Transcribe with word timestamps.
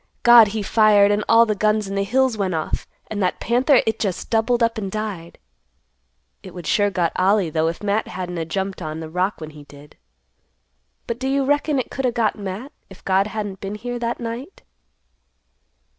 God, 0.23 0.47
he 0.47 0.63
fired 0.63 1.11
and 1.11 1.23
all 1.29 1.45
the 1.45 1.53
guns 1.53 1.87
in 1.87 1.93
the 1.93 2.03
hills 2.03 2.35
went 2.35 2.55
off, 2.55 2.87
and 3.05 3.21
that 3.21 3.39
panther 3.39 3.83
it 3.85 3.99
just 3.99 4.31
doubled 4.31 4.63
up 4.63 4.79
and 4.79 4.91
died. 4.91 5.37
It 6.41 6.55
would 6.55 6.65
sure 6.65 6.89
got 6.89 7.11
Ollie, 7.17 7.51
though, 7.51 7.67
if 7.67 7.83
Matt 7.83 8.07
hadn't 8.07 8.39
a 8.39 8.45
jumped 8.45 8.81
on 8.81 8.99
the 8.99 9.11
rock 9.11 9.39
when 9.39 9.51
he 9.51 9.63
did. 9.65 9.97
But 11.05 11.19
do 11.19 11.27
you 11.27 11.45
reckon 11.45 11.77
it 11.77 11.91
could 11.91 12.07
o' 12.07 12.11
got 12.11 12.35
Matt, 12.35 12.71
if 12.89 13.05
God 13.05 13.27
hadn't 13.27 13.59
been 13.61 13.75
here 13.75 13.99
that 13.99 14.19
night?" 14.19 14.63